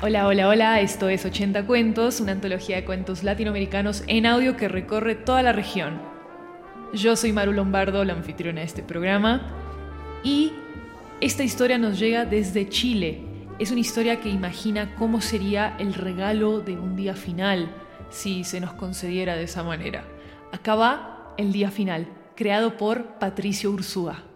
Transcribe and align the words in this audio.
Hola, 0.00 0.28
hola, 0.28 0.46
hola, 0.46 0.80
esto 0.80 1.08
es 1.08 1.24
80 1.24 1.66
Cuentos, 1.66 2.20
una 2.20 2.30
antología 2.30 2.76
de 2.76 2.84
cuentos 2.84 3.24
latinoamericanos 3.24 4.04
en 4.06 4.26
audio 4.26 4.56
que 4.56 4.68
recorre 4.68 5.16
toda 5.16 5.42
la 5.42 5.50
región. 5.50 6.00
Yo 6.92 7.16
soy 7.16 7.32
Maru 7.32 7.52
Lombardo, 7.52 8.04
la 8.04 8.12
anfitriona 8.12 8.60
de 8.60 8.66
este 8.66 8.84
programa, 8.84 9.42
y 10.22 10.52
esta 11.20 11.42
historia 11.42 11.78
nos 11.78 11.98
llega 11.98 12.24
desde 12.24 12.68
Chile. 12.68 13.24
Es 13.58 13.72
una 13.72 13.80
historia 13.80 14.20
que 14.20 14.28
imagina 14.28 14.94
cómo 14.94 15.20
sería 15.20 15.74
el 15.80 15.92
regalo 15.94 16.60
de 16.60 16.74
un 16.74 16.94
día 16.94 17.14
final 17.14 17.68
si 18.08 18.44
se 18.44 18.60
nos 18.60 18.74
concediera 18.74 19.34
de 19.34 19.42
esa 19.42 19.64
manera. 19.64 20.04
Acá 20.52 20.76
va 20.76 21.34
el 21.38 21.50
día 21.50 21.72
final, 21.72 22.06
creado 22.36 22.76
por 22.76 23.18
Patricio 23.18 23.72
Ursúa. 23.72 24.27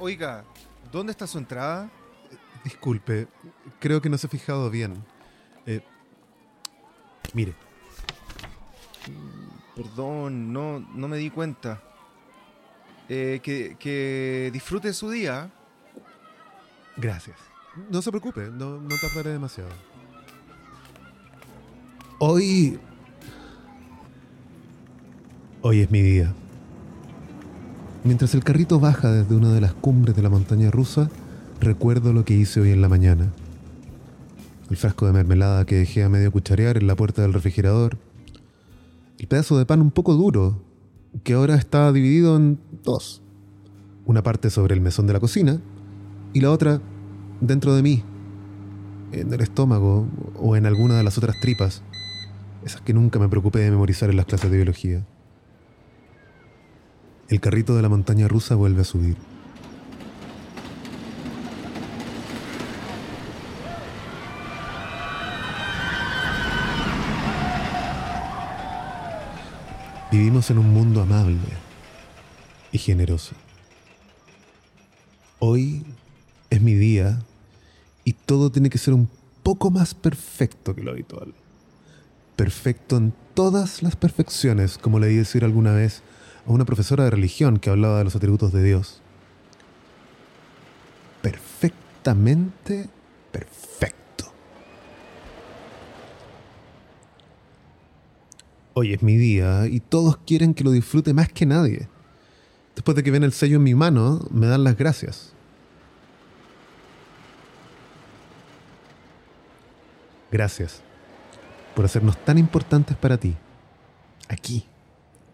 Oiga, 0.00 0.44
¿dónde 0.90 1.12
está 1.12 1.26
su 1.26 1.38
entrada? 1.38 1.90
Disculpe, 2.64 3.28
creo 3.78 4.00
que 4.00 4.08
no 4.08 4.18
se 4.18 4.26
ha 4.26 4.30
fijado 4.30 4.70
bien. 4.70 5.04
Eh, 5.66 5.82
mire, 7.34 7.54
Perdón, 9.76 10.52
no, 10.52 10.80
no 10.80 11.08
me 11.08 11.16
di 11.16 11.30
cuenta. 11.30 11.82
Eh, 13.08 13.40
que, 13.42 13.76
que 13.78 14.50
disfrute 14.52 14.92
su 14.92 15.10
día. 15.10 15.50
gracias. 16.96 17.36
No 17.88 18.02
se 18.02 18.10
preocupe, 18.10 18.48
no, 18.50 18.80
no 18.80 18.96
tardaré 19.00 19.30
demasiado. 19.30 19.70
Hoy... 22.18 22.78
Hoy 25.62 25.80
es 25.80 25.90
mi 25.90 26.02
día. 26.02 26.34
Mientras 28.02 28.34
el 28.34 28.42
carrito 28.42 28.80
baja 28.80 29.12
desde 29.12 29.34
una 29.34 29.52
de 29.52 29.60
las 29.60 29.74
cumbres 29.74 30.16
de 30.16 30.22
la 30.22 30.30
montaña 30.30 30.70
rusa, 30.70 31.10
recuerdo 31.60 32.14
lo 32.14 32.24
que 32.24 32.32
hice 32.32 32.60
hoy 32.60 32.70
en 32.70 32.80
la 32.80 32.88
mañana. 32.88 33.30
El 34.70 34.78
frasco 34.78 35.04
de 35.04 35.12
mermelada 35.12 35.66
que 35.66 35.76
dejé 35.76 36.02
a 36.02 36.08
medio 36.08 36.32
cucharear 36.32 36.78
en 36.78 36.86
la 36.86 36.96
puerta 36.96 37.20
del 37.20 37.34
refrigerador. 37.34 37.98
El 39.18 39.26
pedazo 39.26 39.58
de 39.58 39.66
pan 39.66 39.82
un 39.82 39.90
poco 39.90 40.14
duro, 40.14 40.62
que 41.24 41.34
ahora 41.34 41.56
está 41.56 41.92
dividido 41.92 42.38
en 42.38 42.58
dos. 42.82 43.20
Una 44.06 44.22
parte 44.22 44.48
sobre 44.48 44.74
el 44.74 44.80
mesón 44.80 45.06
de 45.06 45.12
la 45.12 45.20
cocina 45.20 45.60
y 46.32 46.40
la 46.40 46.52
otra 46.52 46.80
dentro 47.42 47.74
de 47.74 47.82
mí, 47.82 48.02
en 49.12 49.30
el 49.30 49.42
estómago 49.42 50.06
o 50.36 50.56
en 50.56 50.64
alguna 50.64 50.96
de 50.96 51.04
las 51.04 51.18
otras 51.18 51.38
tripas, 51.42 51.82
esas 52.64 52.80
que 52.80 52.94
nunca 52.94 53.18
me 53.18 53.28
preocupé 53.28 53.58
de 53.58 53.70
memorizar 53.70 54.08
en 54.08 54.16
las 54.16 54.24
clases 54.24 54.50
de 54.50 54.56
biología. 54.56 55.04
El 57.30 57.38
carrito 57.38 57.76
de 57.76 57.82
la 57.82 57.88
montaña 57.88 58.26
rusa 58.26 58.56
vuelve 58.56 58.82
a 58.82 58.84
subir. 58.84 59.16
Vivimos 70.10 70.50
en 70.50 70.58
un 70.58 70.74
mundo 70.74 71.00
amable 71.02 71.38
y 72.72 72.78
generoso. 72.78 73.36
Hoy 75.38 75.86
es 76.50 76.60
mi 76.60 76.74
día 76.74 77.20
y 78.02 78.14
todo 78.14 78.50
tiene 78.50 78.70
que 78.70 78.78
ser 78.78 78.92
un 78.92 79.08
poco 79.44 79.70
más 79.70 79.94
perfecto 79.94 80.74
que 80.74 80.82
lo 80.82 80.90
habitual. 80.90 81.32
Perfecto 82.34 82.96
en 82.96 83.14
todas 83.34 83.84
las 83.84 83.94
perfecciones, 83.94 84.78
como 84.78 84.98
leí 84.98 85.14
decir 85.14 85.44
alguna 85.44 85.70
vez 85.70 86.02
a 86.46 86.52
una 86.52 86.64
profesora 86.64 87.04
de 87.04 87.10
religión 87.10 87.58
que 87.58 87.70
hablaba 87.70 87.98
de 87.98 88.04
los 88.04 88.16
atributos 88.16 88.52
de 88.52 88.62
Dios. 88.62 89.00
Perfectamente 91.22 92.88
perfecto. 93.30 94.32
Hoy 98.74 98.94
es 98.94 99.02
mi 99.02 99.16
día 99.16 99.66
y 99.66 99.80
todos 99.80 100.16
quieren 100.18 100.54
que 100.54 100.64
lo 100.64 100.70
disfrute 100.70 101.12
más 101.12 101.28
que 101.28 101.46
nadie. 101.46 101.88
Después 102.74 102.96
de 102.96 103.02
que 103.02 103.10
ven 103.10 103.24
el 103.24 103.32
sello 103.32 103.56
en 103.56 103.64
mi 103.64 103.74
mano, 103.74 104.26
me 104.30 104.46
dan 104.46 104.64
las 104.64 104.76
gracias. 104.76 105.32
Gracias 110.30 110.80
por 111.74 111.84
hacernos 111.84 112.16
tan 112.24 112.38
importantes 112.38 112.96
para 112.96 113.18
ti. 113.18 113.36
Aquí, 114.28 114.64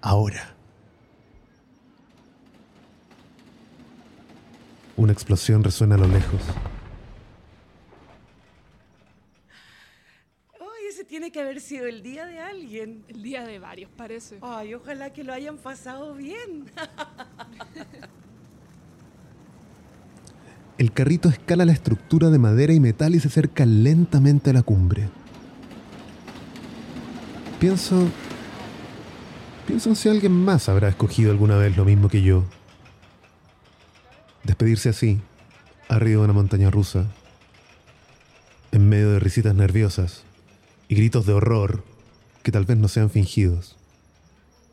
ahora. 0.00 0.57
Una 4.98 5.12
explosión 5.12 5.62
resuena 5.62 5.94
a 5.94 5.98
lo 5.98 6.08
lejos. 6.08 6.40
Ay, 10.54 10.86
ese 10.90 11.04
tiene 11.04 11.30
que 11.30 11.40
haber 11.40 11.60
sido 11.60 11.86
el 11.86 12.02
día 12.02 12.26
de 12.26 12.40
alguien. 12.40 13.04
El 13.06 13.22
día 13.22 13.46
de 13.46 13.60
varios, 13.60 13.92
parece. 13.96 14.38
Ay, 14.42 14.74
ojalá 14.74 15.12
que 15.12 15.22
lo 15.22 15.32
hayan 15.32 15.56
pasado 15.56 16.14
bien. 16.14 16.64
El 20.78 20.92
carrito 20.92 21.28
escala 21.28 21.64
la 21.64 21.72
estructura 21.72 22.30
de 22.30 22.38
madera 22.38 22.72
y 22.72 22.80
metal 22.80 23.14
y 23.14 23.20
se 23.20 23.28
acerca 23.28 23.66
lentamente 23.66 24.50
a 24.50 24.52
la 24.52 24.62
cumbre. 24.62 25.08
Pienso... 27.60 28.08
Pienso 29.66 29.90
en 29.90 29.96
si 29.96 30.08
alguien 30.08 30.32
más 30.32 30.68
habrá 30.68 30.88
escogido 30.88 31.30
alguna 31.30 31.56
vez 31.56 31.76
lo 31.76 31.84
mismo 31.84 32.08
que 32.08 32.22
yo. 32.22 32.44
Despedirse 34.58 34.88
así, 34.88 35.20
arriba 35.88 36.18
de 36.18 36.24
una 36.24 36.32
montaña 36.32 36.68
rusa, 36.68 37.06
en 38.72 38.88
medio 38.88 39.12
de 39.12 39.20
risitas 39.20 39.54
nerviosas 39.54 40.24
y 40.88 40.96
gritos 40.96 41.26
de 41.26 41.32
horror 41.32 41.84
que 42.42 42.50
tal 42.50 42.64
vez 42.64 42.76
no 42.76 42.88
sean 42.88 43.08
fingidos. 43.08 43.76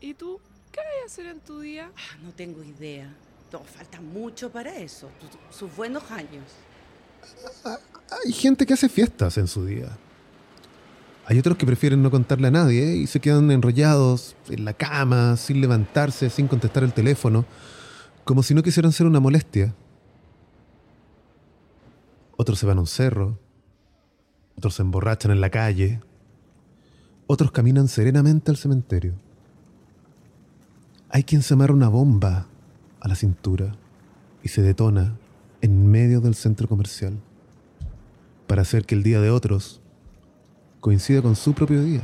¿Y 0.00 0.14
tú? 0.14 0.40
¿Qué 0.72 0.80
vas 0.80 1.02
a 1.02 1.04
hacer 1.04 1.26
en 1.26 1.40
tu 1.40 1.60
día? 1.60 1.90
Ah, 1.94 2.16
no 2.24 2.30
tengo 2.30 2.64
idea. 2.64 3.14
No, 3.52 3.60
falta 3.64 4.00
mucho 4.00 4.50
para 4.50 4.74
eso. 4.78 5.10
Sus 5.50 5.76
buenos 5.76 6.10
años. 6.10 6.44
Hay 8.24 8.32
gente 8.32 8.64
que 8.64 8.72
hace 8.72 8.88
fiestas 8.88 9.36
en 9.36 9.46
su 9.46 9.66
día. 9.66 9.90
Hay 11.26 11.38
otros 11.38 11.58
que 11.58 11.66
prefieren 11.66 12.02
no 12.02 12.10
contarle 12.10 12.48
a 12.48 12.50
nadie 12.50 12.96
y 12.96 13.06
se 13.06 13.20
quedan 13.20 13.50
enrollados 13.50 14.36
en 14.48 14.64
la 14.64 14.72
cama, 14.72 15.36
sin 15.36 15.60
levantarse, 15.60 16.30
sin 16.30 16.48
contestar 16.48 16.82
el 16.82 16.94
teléfono, 16.94 17.44
como 18.26 18.42
si 18.42 18.54
no 18.54 18.62
quisieran 18.64 18.90
ser 18.90 19.06
una 19.06 19.20
molestia. 19.20 19.72
Otros 22.36 22.58
se 22.58 22.66
van 22.66 22.78
a 22.78 22.80
un 22.80 22.88
cerro, 22.88 23.38
otros 24.56 24.74
se 24.74 24.82
emborrachan 24.82 25.30
en 25.30 25.40
la 25.40 25.48
calle, 25.48 26.00
otros 27.28 27.52
caminan 27.52 27.86
serenamente 27.86 28.50
al 28.50 28.56
cementerio. 28.56 29.14
Hay 31.08 31.22
quien 31.22 31.40
se 31.40 31.54
amarra 31.54 31.72
una 31.72 31.88
bomba 31.88 32.48
a 32.98 33.06
la 33.06 33.14
cintura 33.14 33.76
y 34.42 34.48
se 34.48 34.60
detona 34.60 35.16
en 35.60 35.88
medio 35.88 36.20
del 36.20 36.34
centro 36.34 36.66
comercial 36.66 37.20
para 38.48 38.62
hacer 38.62 38.86
que 38.86 38.96
el 38.96 39.04
día 39.04 39.20
de 39.20 39.30
otros 39.30 39.80
coincida 40.80 41.22
con 41.22 41.36
su 41.36 41.54
propio 41.54 41.80
día. 41.84 42.02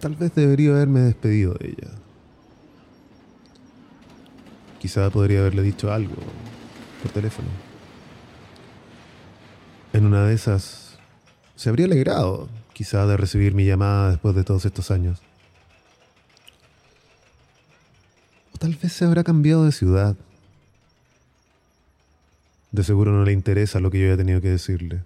Tal 0.00 0.16
vez 0.16 0.34
debería 0.34 0.72
haberme 0.72 1.00
despedido 1.00 1.54
de 1.54 1.68
ella. 1.68 1.97
Quizá 4.88 5.10
podría 5.10 5.40
haberle 5.40 5.60
dicho 5.60 5.92
algo 5.92 6.14
por 7.02 7.12
teléfono. 7.12 7.48
En 9.92 10.06
una 10.06 10.24
de 10.24 10.32
esas, 10.32 10.98
se 11.56 11.68
habría 11.68 11.84
alegrado, 11.84 12.48
quizá, 12.72 13.06
de 13.06 13.18
recibir 13.18 13.52
mi 13.52 13.66
llamada 13.66 14.12
después 14.12 14.34
de 14.34 14.44
todos 14.44 14.64
estos 14.64 14.90
años. 14.90 15.20
O 18.54 18.56
tal 18.56 18.76
vez 18.76 18.94
se 18.94 19.04
habrá 19.04 19.24
cambiado 19.24 19.66
de 19.66 19.72
ciudad. 19.72 20.16
De 22.72 22.82
seguro 22.82 23.12
no 23.12 23.26
le 23.26 23.32
interesa 23.32 23.80
lo 23.80 23.90
que 23.90 24.00
yo 24.00 24.06
haya 24.06 24.16
tenido 24.16 24.40
que 24.40 24.48
decirle. 24.48 25.02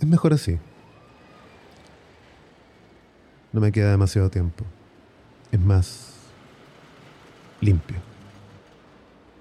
Es 0.00 0.06
mejor 0.08 0.32
así. 0.32 0.58
No 3.52 3.60
me 3.60 3.70
queda 3.70 3.92
demasiado 3.92 4.30
tiempo. 4.30 4.64
Es 5.52 5.60
más 5.60 6.11
limpio. 7.62 7.96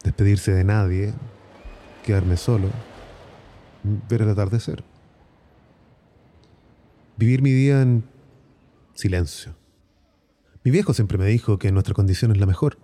Despedirse 0.04 0.54
de 0.54 0.64
nadie, 0.64 1.14
quedarme 2.06 2.38
solo, 2.38 2.70
ver 3.84 4.22
el 4.22 4.30
atardecer. 4.30 4.84
Vivir 7.18 7.42
mi 7.42 7.52
día 7.52 7.82
en 7.82 8.04
silencio. 8.94 9.56
Mi 10.64 10.72
viejo 10.72 10.94
siempre 10.94 11.18
me 11.18 11.26
dijo 11.26 11.60
que 11.60 11.72
nuestra 11.72 11.94
condición 11.94 12.32
es 12.32 12.38
la 12.38 12.46
mejor. 12.46 12.78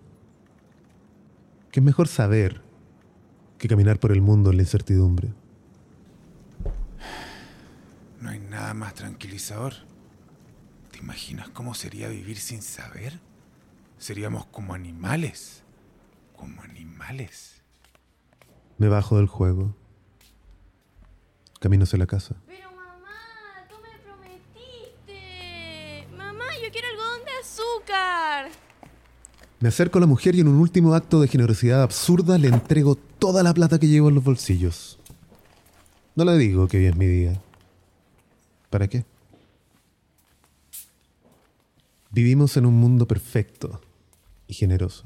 Que 1.71 1.79
es 1.79 1.83
mejor 1.83 2.07
saber 2.07 2.61
que 3.57 3.67
caminar 3.67 3.99
por 3.99 4.11
el 4.11 4.21
mundo 4.21 4.51
en 4.51 4.57
la 4.57 4.63
incertidumbre. 4.63 5.33
No 8.19 8.29
hay 8.29 8.39
nada 8.39 8.73
más 8.73 8.95
tranquilizador. 8.95 9.73
¿Te 10.91 10.99
imaginas 10.99 11.49
cómo 11.49 11.75
sería 11.75 12.09
vivir 12.09 12.37
sin 12.37 12.61
saber? 12.61 13.19
Seríamos 13.97 14.45
como 14.47 14.73
animales. 14.73 15.63
Como 16.35 16.61
animales. 16.61 17.61
Me 18.77 18.87
bajo 18.87 19.17
del 19.17 19.27
juego. 19.27 19.75
Camino 21.59 21.83
hacia 21.83 21.97
la 21.97 22.05
casa. 22.05 22.35
Pero 22.45 22.71
mamá, 22.71 23.65
tú 23.67 23.75
me 23.81 23.97
prometiste. 24.03 26.07
Mamá, 26.15 26.45
yo 26.63 26.71
quiero 26.71 26.87
algodón 26.89 27.25
de 27.25 27.31
azúcar. 27.41 28.51
Me 29.59 29.69
acerco 29.69 29.97
a 29.97 30.01
la 30.01 30.07
mujer 30.07 30.35
y 30.35 30.41
en 30.41 30.47
un 30.47 30.57
último 30.57 30.93
acto 30.93 31.19
de 31.19 31.27
generosidad 31.27 31.81
absurda 31.81 32.37
le 32.37 32.49
entrego 32.49 32.95
toda 32.95 33.41
la 33.41 33.55
plata 33.55 33.79
que 33.79 33.87
llevo 33.87 34.09
en 34.09 34.15
los 34.15 34.23
bolsillos. 34.23 34.99
No 36.15 36.23
le 36.23 36.37
digo 36.37 36.67
que 36.67 36.77
hoy 36.77 36.85
es 36.85 36.95
mi 36.95 37.07
día. 37.07 37.41
¿Para 38.69 38.87
qué? 38.87 39.05
Vivimos 42.11 42.55
en 42.57 42.67
un 42.67 42.75
mundo 42.75 43.07
perfecto 43.07 43.81
y 44.47 44.53
generoso. 44.53 45.05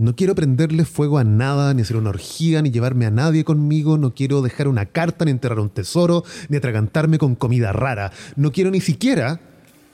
No 0.00 0.16
quiero 0.16 0.34
prenderle 0.34 0.86
fuego 0.86 1.18
a 1.18 1.24
nada, 1.24 1.74
ni 1.74 1.82
hacer 1.82 1.98
una 1.98 2.08
orgía, 2.08 2.62
ni 2.62 2.70
llevarme 2.70 3.04
a 3.04 3.10
nadie 3.10 3.44
conmigo. 3.44 3.98
No 3.98 4.14
quiero 4.14 4.40
dejar 4.40 4.66
una 4.66 4.86
carta, 4.86 5.26
ni 5.26 5.30
enterrar 5.30 5.60
un 5.60 5.68
tesoro, 5.68 6.24
ni 6.48 6.56
atragantarme 6.56 7.18
con 7.18 7.34
comida 7.34 7.70
rara. 7.72 8.10
No 8.34 8.50
quiero 8.50 8.70
ni 8.70 8.80
siquiera 8.80 9.40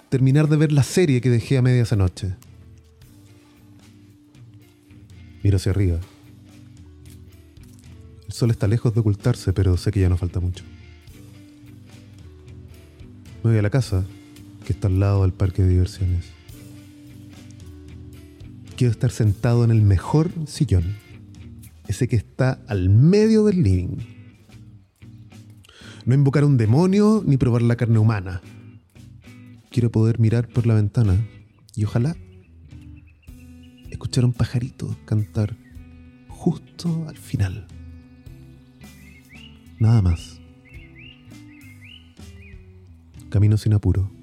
terminar 0.09 0.49
de 0.49 0.59
ver 0.59 0.71
la 0.71 0.85
serie 0.85 1.21
que 1.21 1.29
dejé 1.29 1.59
a 1.59 1.63
medias 1.63 1.93
anoche. 1.93 2.37
Miro 5.43 5.57
hacia 5.57 5.73
arriba. 5.73 5.99
El 8.29 8.33
sol 8.33 8.53
está 8.53 8.69
lejos 8.69 8.95
de 8.95 9.01
ocultarse, 9.01 9.53
pero 9.53 9.77
sé 9.77 9.91
que 9.91 10.01
ya 10.01 10.09
no 10.09 10.17
falta 10.17 10.39
mucho. 10.39 10.63
Me 13.43 13.51
voy 13.51 13.59
a 13.59 13.63
la 13.63 13.71
casa, 13.71 14.05
que 14.67 14.73
está 14.73 14.89
al 14.89 14.99
lado 14.99 15.23
del 15.23 15.33
parque 15.33 15.63
de 15.63 15.69
diversiones. 15.69 16.27
Quiero 18.77 18.91
estar 18.91 19.13
sentado 19.13 19.65
en 19.65 19.71
el 19.71 19.81
mejor 19.81 20.31
sillón, 20.47 20.97
ese 21.87 22.09
que 22.09 22.17
está 22.17 22.61
al 22.67 22.91
medio 22.91 23.45
del 23.45 23.63
living. 23.63 23.99
No 26.05 26.15
invocar 26.15 26.45
un 26.45 26.57
demonio 26.57 27.23
ni 27.25 27.37
probar 27.37 27.63
la 27.63 27.77
carne 27.77 28.01
humana. 28.01 28.43
Quiero 29.71 29.91
poder 29.91 30.19
mirar 30.19 30.49
por 30.49 30.67
la 30.67 30.75
ventana 30.75 31.17
y 31.77 31.85
ojalá 31.85 32.17
escuchar 33.91 34.25
a 34.25 34.27
un 34.27 34.33
pajarito 34.33 34.97
cantar 35.05 35.57
justo 36.29 37.07
al 37.09 37.17
final. 37.17 37.67
Nada 39.79 40.03
más. 40.03 40.41
Camino 43.31 43.57
sin 43.57 43.75
apuro. 43.75 44.16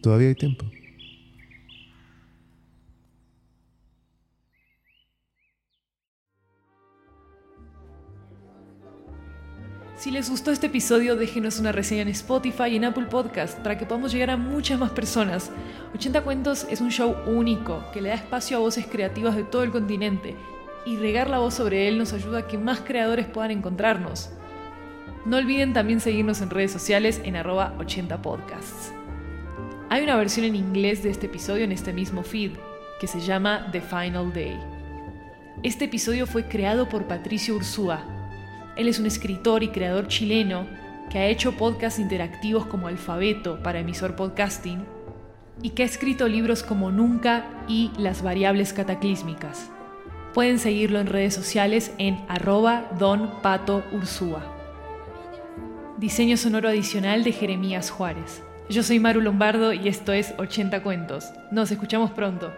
Todavía 0.00 0.28
hay 0.28 0.34
tiempo. 0.34 0.66
Si 9.96 10.10
les 10.10 10.28
gustó 10.28 10.50
este 10.50 10.66
episodio, 10.66 11.16
déjenos 11.16 11.58
una 11.58 11.72
reseña 11.72 12.02
en 12.02 12.08
Spotify 12.08 12.64
y 12.70 12.76
en 12.76 12.84
Apple 12.84 13.06
Podcast 13.06 13.58
para 13.60 13.78
que 13.78 13.86
podamos 13.86 14.12
llegar 14.12 14.30
a 14.30 14.36
muchas 14.36 14.78
más 14.78 14.90
personas. 14.90 15.50
80 15.94 16.20
Cuentos 16.20 16.66
es 16.70 16.82
un 16.82 16.90
show 16.90 17.16
único 17.26 17.82
que 17.92 18.02
le 18.02 18.10
da 18.10 18.16
espacio 18.16 18.58
a 18.58 18.60
voces 18.60 18.86
creativas 18.86 19.34
de 19.34 19.44
todo 19.44 19.62
el 19.62 19.70
continente 19.70 20.36
y 20.84 20.96
regar 20.96 21.30
la 21.30 21.38
voz 21.38 21.54
sobre 21.54 21.88
él 21.88 21.96
nos 21.96 22.12
ayuda 22.12 22.40
a 22.40 22.46
que 22.46 22.58
más 22.58 22.80
creadores 22.80 23.26
puedan 23.26 23.50
encontrarnos. 23.50 24.30
No 25.24 25.38
olviden 25.38 25.72
también 25.72 25.98
seguirnos 25.98 26.42
en 26.42 26.50
redes 26.50 26.72
sociales 26.72 27.20
en 27.24 27.34
arroba 27.34 27.74
80 27.78 28.20
podcasts. 28.20 28.92
Hay 29.88 30.02
una 30.02 30.16
versión 30.16 30.44
en 30.44 30.56
inglés 30.56 31.04
de 31.04 31.10
este 31.10 31.26
episodio 31.26 31.62
en 31.62 31.70
este 31.70 31.92
mismo 31.92 32.24
feed, 32.24 32.50
que 33.00 33.06
se 33.06 33.20
llama 33.20 33.68
The 33.70 33.80
Final 33.80 34.32
Day. 34.32 34.58
Este 35.62 35.84
episodio 35.84 36.26
fue 36.26 36.48
creado 36.48 36.88
por 36.88 37.04
Patricio 37.04 37.54
Ursúa. 37.54 38.02
Él 38.76 38.88
es 38.88 38.98
un 38.98 39.06
escritor 39.06 39.62
y 39.62 39.68
creador 39.68 40.08
chileno 40.08 40.66
que 41.08 41.18
ha 41.18 41.26
hecho 41.26 41.52
podcasts 41.52 42.00
interactivos 42.00 42.66
como 42.66 42.88
Alfabeto 42.88 43.62
para 43.62 43.78
emisor 43.78 44.16
podcasting 44.16 44.84
y 45.62 45.70
que 45.70 45.84
ha 45.84 45.86
escrito 45.86 46.26
libros 46.26 46.64
como 46.64 46.90
Nunca 46.90 47.46
y 47.68 47.92
Las 47.96 48.22
variables 48.22 48.72
cataclísmicas. 48.72 49.70
Pueden 50.34 50.58
seguirlo 50.58 50.98
en 50.98 51.06
redes 51.06 51.34
sociales 51.34 51.92
en 51.98 52.18
arroba 52.26 52.90
Don 52.98 53.40
Pato 53.40 53.84
Ursúa. 53.92 54.42
Diseño 55.96 56.36
sonoro 56.36 56.68
adicional 56.68 57.22
de 57.22 57.30
Jeremías 57.30 57.90
Juárez. 57.90 58.42
Yo 58.68 58.82
soy 58.82 58.98
Maru 58.98 59.20
Lombardo 59.20 59.72
y 59.72 59.86
esto 59.86 60.12
es 60.12 60.34
80 60.38 60.82
Cuentos. 60.82 61.32
Nos 61.52 61.70
escuchamos 61.70 62.10
pronto. 62.10 62.52